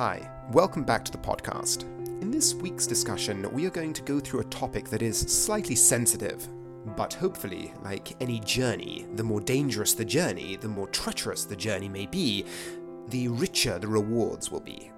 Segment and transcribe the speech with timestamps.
[0.00, 1.82] Hi, welcome back to the podcast.
[2.22, 5.74] In this week's discussion, we are going to go through a topic that is slightly
[5.74, 6.48] sensitive,
[6.96, 11.86] but hopefully, like any journey, the more dangerous the journey, the more treacherous the journey
[11.86, 12.46] may be,
[13.08, 14.90] the richer the rewards will be.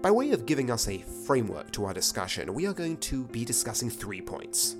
[0.00, 3.44] By way of giving us a framework to our discussion, we are going to be
[3.44, 4.76] discussing three points.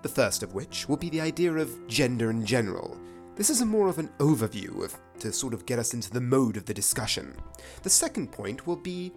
[0.00, 2.98] The first of which will be the idea of gender in general.
[3.34, 6.58] This is more of an overview of to sort of get us into the mode
[6.58, 7.34] of the discussion.
[7.82, 9.10] The second point will be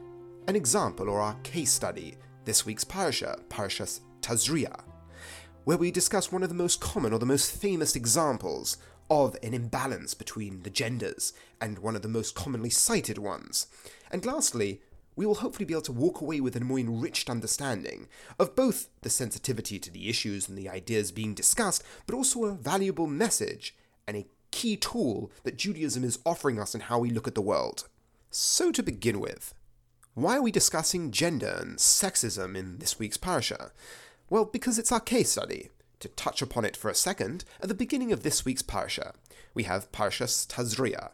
[0.47, 2.15] an example or our case study,
[2.45, 4.83] this week's parasha, Parashas Tazria,
[5.65, 8.77] where we discuss one of the most common or the most famous examples
[9.09, 13.67] of an imbalance between the genders, and one of the most commonly cited ones.
[14.11, 14.81] And lastly,
[15.17, 18.07] we will hopefully be able to walk away with a more enriched understanding
[18.39, 22.53] of both the sensitivity to the issues and the ideas being discussed, but also a
[22.53, 23.75] valuable message
[24.07, 27.41] and a key tool that Judaism is offering us in how we look at the
[27.41, 27.87] world.
[28.29, 29.53] So, to begin with,
[30.13, 33.71] why are we discussing gender and sexism in this week's parasha?
[34.29, 35.69] Well, because it's our case study.
[35.99, 39.13] To touch upon it for a second, at the beginning of this week's parasha,
[39.53, 41.11] we have Parashas Tazria.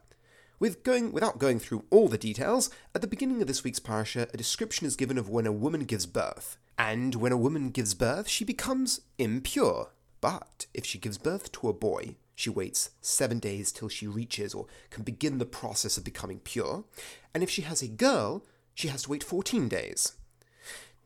[0.59, 4.27] With going, without going through all the details, at the beginning of this week's parasha,
[4.33, 6.57] a description is given of when a woman gives birth.
[6.77, 9.91] And when a woman gives birth, she becomes impure.
[10.19, 14.55] But if she gives birth to a boy, she waits seven days till she reaches
[14.55, 16.83] or can begin the process of becoming pure.
[17.35, 20.13] And if she has a girl, she has to wait 14 days.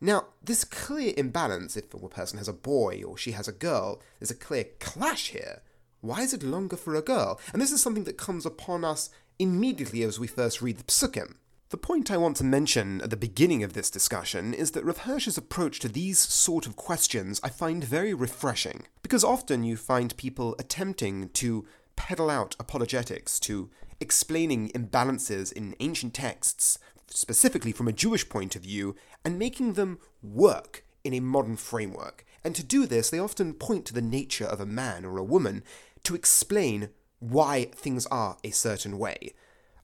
[0.00, 4.00] Now, this clear imbalance, if a person has a boy or she has a girl,
[4.18, 5.60] there's a clear clash here.
[6.00, 7.38] Why is it longer for a girl?
[7.52, 11.34] And this is something that comes upon us immediately as we first read the psukim.
[11.70, 14.98] The point I want to mention at the beginning of this discussion is that Rav
[14.98, 20.16] Hirsch's approach to these sort of questions I find very refreshing, because often you find
[20.16, 27.92] people attempting to peddle out apologetics, to explaining imbalances in ancient texts, specifically from a
[27.92, 32.24] Jewish point of view, and making them work in a modern framework.
[32.44, 35.24] And to do this, they often point to the nature of a man or a
[35.24, 35.64] woman
[36.04, 39.34] to explain why things are a certain way,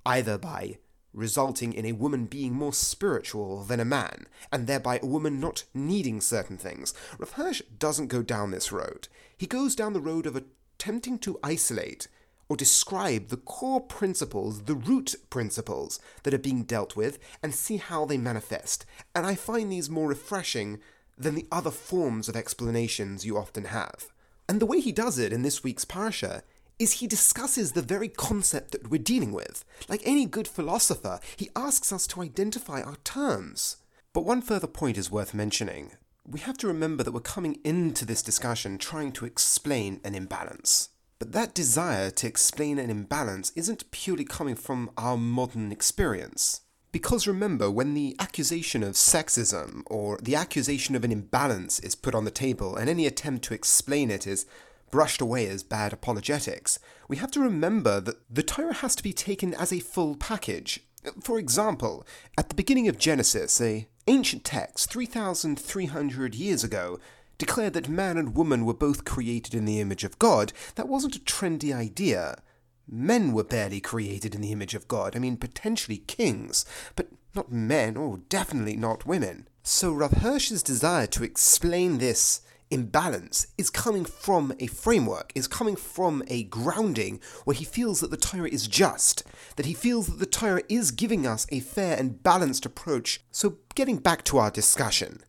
[0.06, 0.79] either by
[1.12, 5.65] resulting in a woman being more spiritual than a man, and thereby a woman not
[5.75, 6.95] needing certain things.
[7.34, 9.09] Hirsch doesn't go down this road.
[9.37, 12.09] He goes down the road of attempting to isolate
[12.49, 17.79] or describe the core principles, the root principles that are being dealt with, and see
[17.79, 18.84] how they manifest.
[19.15, 20.81] And I find these more refreshing
[21.17, 24.09] than the other forms of explanations you often have.
[24.49, 26.43] And the way he does it in this week's parasha
[26.82, 29.65] is he discusses the very concept that we're dealing with.
[29.88, 33.76] Like any good philosopher, he asks us to identify our terms.
[34.12, 35.93] But one further point is worth mentioning.
[36.26, 40.88] We have to remember that we're coming into this discussion trying to explain an imbalance.
[41.20, 46.62] But that desire to explain an imbalance isn't purely coming from our modern experience.
[46.91, 52.14] Because remember, when the accusation of sexism or the accusation of an imbalance is put
[52.14, 54.47] on the table and any attempt to explain it is
[54.93, 59.13] brushed away as bad apologetics, we have to remember that the Torah has to be
[59.13, 60.87] taken as a full package.
[61.21, 62.07] For example,
[62.39, 67.01] at the beginning of Genesis, a ancient text 3,300 years ago
[67.39, 70.53] declared that man and woman were both created in the image of God.
[70.77, 72.41] That wasn't a trendy idea.
[72.87, 75.17] Men were barely created in the image of God.
[75.17, 76.65] I mean, potentially kings,
[76.95, 79.49] but not men, or definitely not women.
[79.63, 85.77] So Rav Hirsch's desire to explain this imbalance is coming from a framework, is coming
[85.77, 89.22] from a grounding where he feels that the Torah is just,
[89.56, 93.21] that he feels that the Torah is giving us a fair and balanced approach.
[93.31, 95.21] So, getting back to our discussion,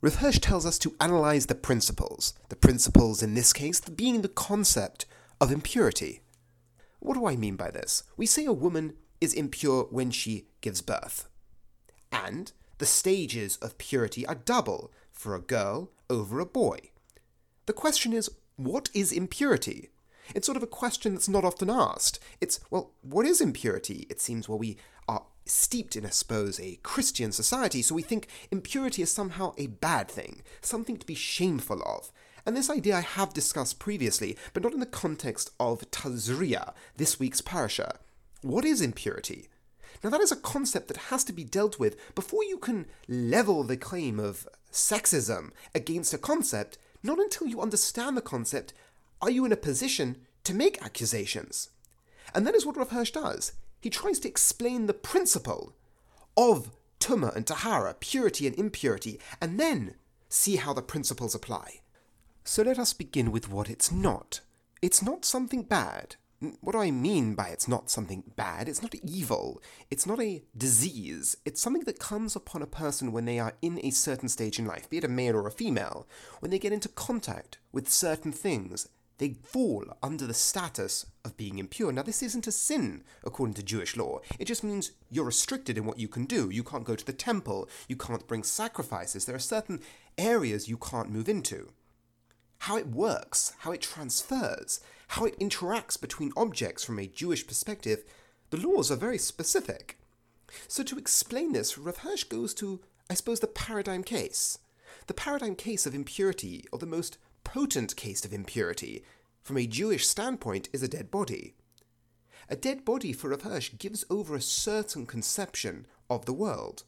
[0.00, 4.28] Rav Hirsch tells us to analyze the principles, the principles in this case being the
[4.28, 5.04] concept
[5.40, 6.22] of impurity.
[7.00, 8.04] What do I mean by this?
[8.16, 11.28] We say a woman is impure when she gives birth.
[12.10, 16.78] And the stages of purity are double for a girl over a boy.
[17.66, 19.90] The question is, what is impurity?
[20.34, 22.20] It's sort of a question that's not often asked.
[22.40, 24.06] It's, well, what is impurity?
[24.08, 24.76] It seems, well, we
[25.08, 29.68] are steeped in, I suppose, a Christian society, so we think impurity is somehow a
[29.68, 32.12] bad thing, something to be shameful of.
[32.44, 37.18] And this idea I have discussed previously, but not in the context of Tazria, this
[37.18, 37.98] week's parasha.
[38.42, 39.48] What is impurity?
[40.02, 43.62] Now, that is a concept that has to be dealt with before you can level
[43.62, 46.78] the claim of sexism against a concept.
[47.02, 48.72] Not until you understand the concept
[49.22, 51.70] are you in a position to make accusations.
[52.34, 53.52] And that is what Rav Hirsch does.
[53.80, 55.74] He tries to explain the principle
[56.36, 56.70] of
[57.00, 59.94] Tuma and Tahara, purity and impurity, and then
[60.28, 61.80] see how the principles apply.
[62.44, 64.40] So let us begin with what it's not.
[64.82, 66.16] It's not something bad.
[66.60, 68.68] What do I mean by it's not something bad?
[68.68, 69.62] It's not evil.
[69.90, 71.36] It's not a disease.
[71.44, 74.66] It's something that comes upon a person when they are in a certain stage in
[74.66, 76.06] life, be it a male or a female.
[76.40, 78.88] When they get into contact with certain things,
[79.18, 81.90] they fall under the status of being impure.
[81.90, 84.20] Now, this isn't a sin according to Jewish law.
[84.38, 86.50] It just means you're restricted in what you can do.
[86.50, 87.68] You can't go to the temple.
[87.88, 89.24] You can't bring sacrifices.
[89.24, 89.80] There are certain
[90.18, 91.70] areas you can't move into.
[92.60, 98.04] How it works, how it transfers, how it interacts between objects from a Jewish perspective,
[98.50, 99.98] the laws are very specific.
[100.68, 102.80] So, to explain this, Rav Hirsch goes to,
[103.10, 104.58] I suppose, the paradigm case.
[105.06, 109.04] The paradigm case of impurity, or the most potent case of impurity,
[109.42, 111.54] from a Jewish standpoint, is a dead body.
[112.48, 116.84] A dead body for Rav Hirsch gives over a certain conception of the world,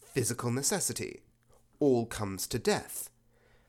[0.00, 1.22] physical necessity.
[1.78, 3.10] All comes to death.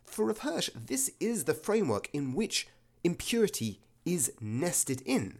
[0.07, 2.67] For Rav this is the framework in which
[3.03, 5.37] impurity is nested in.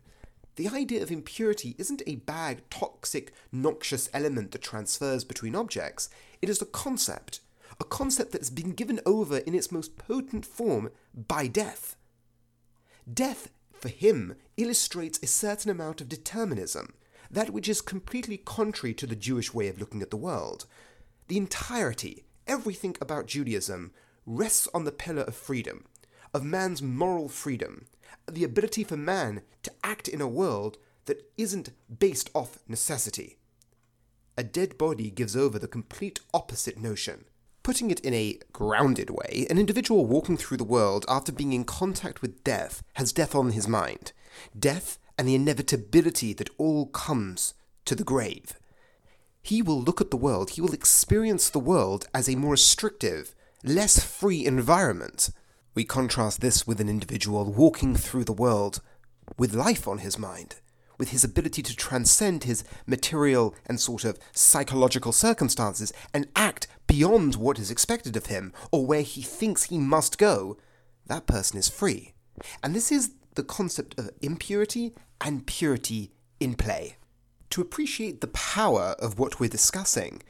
[0.55, 6.09] The idea of impurity isn't a bad, toxic, noxious element that transfers between objects.
[6.41, 7.39] It is a concept,
[7.79, 11.95] a concept that has been given over in its most potent form by death.
[13.11, 16.93] Death, for him, illustrates a certain amount of determinism,
[17.31, 20.65] that which is completely contrary to the Jewish way of looking at the world.
[21.27, 23.91] The entirety, everything about Judaism,
[24.27, 25.85] rests on the pillar of freedom,
[26.33, 27.87] of man's moral freedom,
[28.29, 33.37] the ability for man to act in a world that isn't based off necessity.
[34.37, 37.25] A dead body gives over the complete opposite notion.
[37.63, 41.63] Putting it in a grounded way, an individual walking through the world after being in
[41.63, 44.11] contact with death has death on his mind.
[44.57, 48.53] Death and the inevitability that all comes to the grave.
[49.41, 53.33] He will look at the world, he will experience the world as a more restrictive,
[53.63, 55.29] less free environment.
[55.73, 58.81] We contrast this with an individual walking through the world
[59.37, 60.55] with life on his mind,
[60.97, 67.35] with his ability to transcend his material and sort of psychological circumstances and act beyond
[67.35, 70.57] what is expected of him or where he thinks he must go.
[71.07, 72.13] That person is free.
[72.63, 76.97] And this is the concept of impurity and purity in play.
[77.51, 80.21] To appreciate the power of what we're discussing,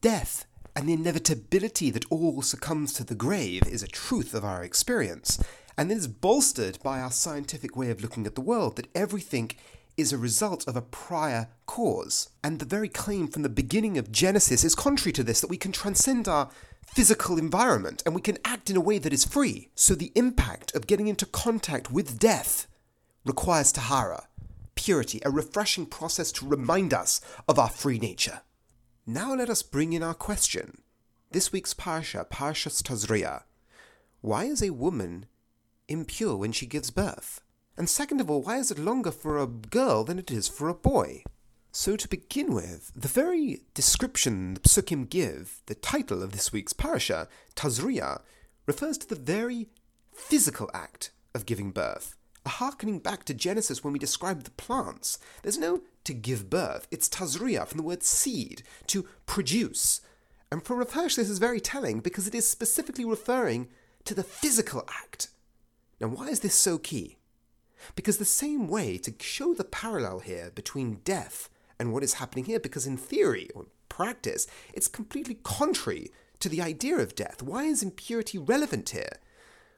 [0.00, 0.46] death
[0.76, 5.42] and the inevitability that all succumbs to the grave is a truth of our experience,
[5.78, 9.50] and it is bolstered by our scientific way of looking at the world that everything
[9.96, 12.28] is a result of a prior cause.
[12.44, 15.56] And the very claim from the beginning of Genesis is contrary to this that we
[15.56, 16.50] can transcend our
[16.86, 19.70] physical environment and we can act in a way that is free.
[19.74, 22.66] So the impact of getting into contact with death
[23.24, 24.28] requires tahara,
[24.74, 28.42] purity, a refreshing process to remind us of our free nature.
[29.08, 30.78] Now let us bring in our question.
[31.30, 33.44] This week's Parsha, Parshas Tazria.
[34.20, 35.26] Why is a woman
[35.86, 37.40] impure when she gives birth?
[37.76, 40.68] And second of all, why is it longer for a girl than it is for
[40.68, 41.22] a boy?
[41.70, 46.72] So to begin with, the very description the psukim give, the title of this week's
[46.72, 48.22] parasha, Tazria,
[48.66, 49.68] refers to the very
[50.12, 55.18] physical act of giving birth a harkening back to Genesis when we describe the plants.
[55.42, 60.00] There's no to give birth, it's tazria from the word seed, to produce.
[60.52, 63.68] And for Rav this is very telling because it is specifically referring
[64.04, 65.28] to the physical act.
[66.00, 67.16] Now, why is this so key?
[67.96, 71.48] Because the same way to show the parallel here between death
[71.78, 76.62] and what is happening here, because in theory or practice, it's completely contrary to the
[76.62, 77.42] idea of death.
[77.42, 79.18] Why is impurity relevant here?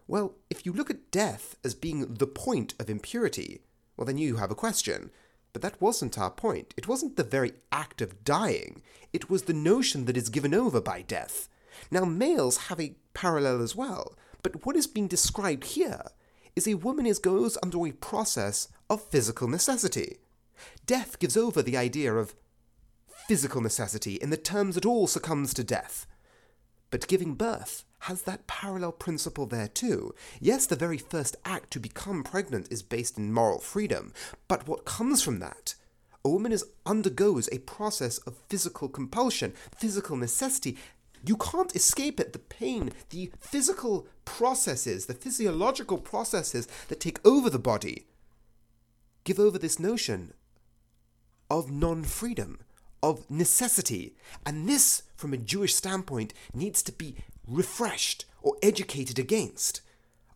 [0.09, 3.61] Well, if you look at death as being the point of impurity,
[3.97, 5.11] well, then you have a question.
[5.53, 6.73] But that wasn't our point.
[6.79, 10.81] It wasn't the very act of dying, it was the notion that is given over
[10.81, 11.49] by death.
[11.91, 16.03] Now, males have a parallel as well, but what is being described here
[16.57, 20.19] is a woman is goes under a process of physical necessity.
[20.87, 22.35] Death gives over the idea of
[23.27, 26.07] physical necessity in the terms that all succumbs to death.
[26.91, 30.15] But giving birth has that parallel principle there too.
[30.41, 34.13] Yes, the very first act to become pregnant is based in moral freedom,
[34.47, 35.75] but what comes from that?
[36.25, 40.77] A woman is undergoes a process of physical compulsion, physical necessity.
[41.25, 42.33] You can't escape it.
[42.33, 48.07] The pain, the physical processes, the physiological processes that take over the body
[49.25, 50.33] give over this notion
[51.51, 52.59] of non freedom,
[53.03, 54.15] of necessity.
[54.47, 59.83] And this, from a Jewish standpoint, needs to be refreshed, or educated against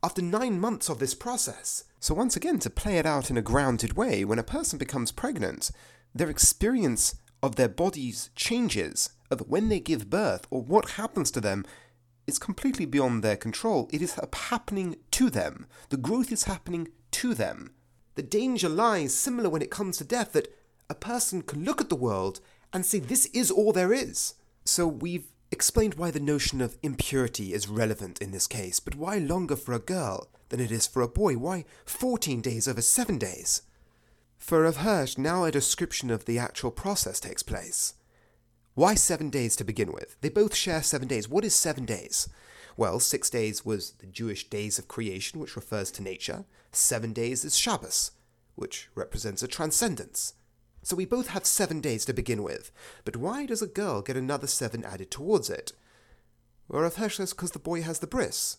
[0.03, 1.85] after nine months of this process.
[2.01, 5.13] So, once again, to play it out in a grounded way, when a person becomes
[5.13, 5.71] pregnant,
[6.13, 11.41] their experience of their bodies changes, of when they give birth or what happens to
[11.41, 11.65] them
[12.27, 13.89] is completely beyond their control.
[13.93, 15.67] It is happening to them.
[15.91, 17.71] The growth is happening to them.
[18.15, 20.53] the danger lies similar when it comes to death that
[20.91, 22.41] a person can look at the world
[22.73, 24.35] and say this is all there is.
[24.73, 29.19] So we've explained why the notion of impurity is relevant in this case, but why
[29.19, 31.35] longer for a girl than it is for a boy?
[31.35, 33.61] Why 14 days over 7 days?
[34.39, 37.93] For of Hirsch, now a description of the actual process takes place.
[38.73, 40.17] Why seven days to begin with?
[40.23, 41.29] They both share seven days.
[41.29, 42.31] What is seven days?
[42.75, 46.47] Well, six days was the Jewish days of creation, which refers to nature.
[46.71, 48.13] Seven days is Shabbos,
[48.55, 50.33] which represents a transcendence.
[50.83, 52.73] So we both have seven days to begin with.
[53.05, 55.73] But why does a girl get another seven added towards it?
[56.69, 58.59] Rav Hirsch says because the boy has the bris.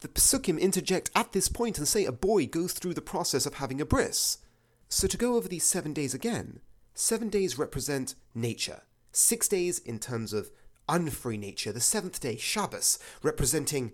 [0.00, 3.54] The Pesukim interject at this point and say a boy goes through the process of
[3.54, 4.38] having a bris.
[4.88, 6.60] So to go over these seven days again,
[6.94, 8.82] seven days represent nature.
[9.12, 10.50] Six days in terms of
[10.88, 11.70] unfree nature.
[11.70, 13.92] The seventh day, Shabbos, representing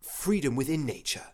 [0.00, 1.28] freedom within nature.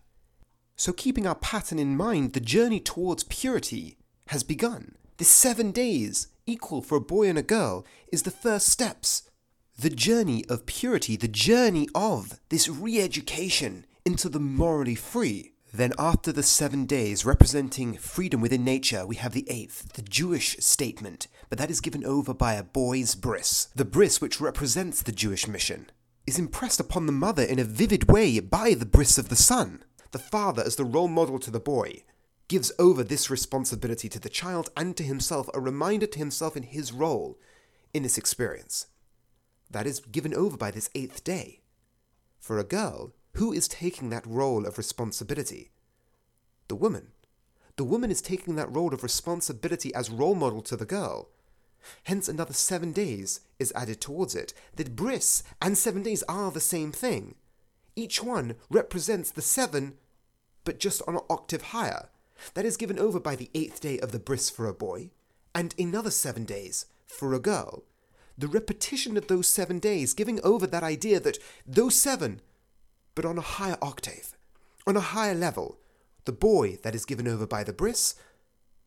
[0.76, 4.96] So keeping our pattern in mind, the journey towards purity has begun.
[5.16, 9.22] The seven days, equal for a boy and a girl, is the first steps.
[9.78, 15.52] The journey of purity, the journey of this re education into the morally free.
[15.72, 20.56] Then, after the seven days representing freedom within nature, we have the eighth, the Jewish
[20.58, 23.68] statement, but that is given over by a boy's bris.
[23.76, 25.90] The bris, which represents the Jewish mission,
[26.26, 29.84] is impressed upon the mother in a vivid way by the bris of the son.
[30.10, 32.02] The father, as the role model to the boy,
[32.48, 36.62] gives over this responsibility to the child and to himself, a reminder to himself in
[36.62, 37.38] his role
[37.92, 38.86] in this experience.
[39.70, 41.62] That is given over by this eighth day.
[42.38, 45.70] For a girl, who is taking that role of responsibility?
[46.68, 47.08] The woman.
[47.76, 51.30] The woman is taking that role of responsibility as role model to the girl.
[52.04, 54.54] Hence, another seven days is added towards it.
[54.76, 57.34] That bris and seven days are the same thing.
[57.96, 59.94] Each one represents the seven,
[60.64, 62.08] but just on an octave higher.
[62.54, 65.10] That is given over by the eighth day of the bris for a boy,
[65.54, 67.84] and another seven days for a girl.
[68.36, 72.40] The repetition of those seven days giving over that idea that those seven,
[73.14, 74.36] but on a higher octave,
[74.86, 75.78] on a higher level,
[76.24, 78.16] the boy that is given over by the bris,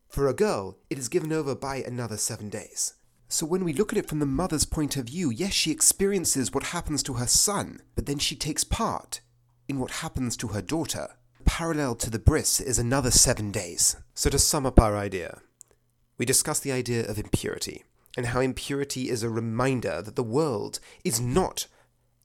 [0.10, 2.94] for a girl, it is given over by another seven days.
[3.30, 6.54] So when we look at it from the mother's point of view, yes, she experiences
[6.54, 9.22] what happens to her son, but then she takes part
[9.68, 11.10] in what happens to her daughter
[11.48, 13.96] parallel to the bris is another seven days.
[14.14, 15.42] So, to sum up our idea,
[16.18, 17.84] we discussed the idea of impurity
[18.16, 21.66] and how impurity is a reminder that the world is not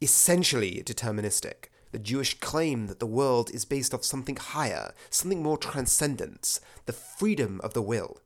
[0.03, 1.67] essentially deterministic.
[1.93, 6.93] The Jewish claim that the world is based off something higher, something more transcendent, the
[6.93, 8.19] freedom of the will.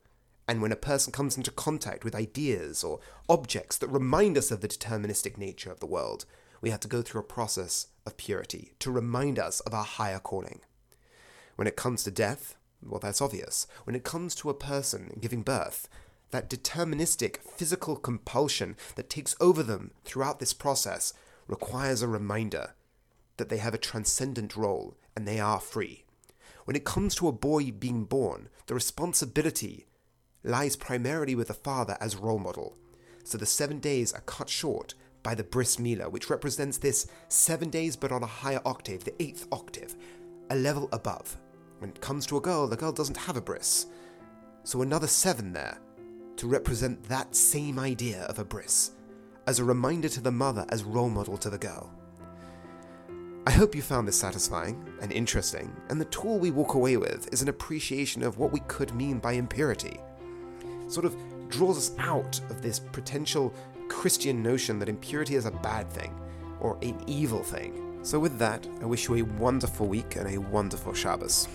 [0.47, 2.99] And when a person comes into contact with ideas or
[3.29, 6.25] objects that remind us of the deterministic nature of the world,
[6.59, 10.19] we have to go through a process of purity to remind us of our higher
[10.19, 10.61] calling.
[11.57, 13.67] When it comes to death, well, that's obvious.
[13.83, 15.89] When it comes to a person giving birth,
[16.29, 21.13] that deterministic physical compulsion that takes over them throughout this process
[21.47, 22.75] requires a reminder
[23.37, 26.03] that they have a transcendent role and they are free.
[26.65, 29.87] When it comes to a boy being born, the responsibility
[30.43, 32.75] lies primarily with the father as role model.
[33.23, 37.71] So the seven days are cut short by the bris milah, which represents this seven
[37.71, 39.95] days but on a higher octave, the eighth octave,
[40.49, 41.37] a level above.
[41.79, 43.87] When it comes to a girl, the girl doesn't have a bris.
[44.63, 45.77] So another seven there
[46.37, 48.91] to represent that same idea of a bris,
[49.47, 51.91] as a reminder to the mother as role model to the girl.
[53.47, 57.31] I hope you found this satisfying and interesting, and the tool we walk away with
[57.31, 59.99] is an appreciation of what we could mean by impurity.
[60.89, 61.15] sort of
[61.49, 63.53] draws us out of this potential
[63.87, 66.13] Christian notion that impurity is a bad thing
[66.59, 67.99] or an evil thing.
[68.03, 71.47] So, with that, I wish you a wonderful week and a wonderful Shabbos.